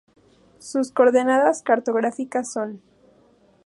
[0.57, 2.81] Sur coordenadas cartográficas son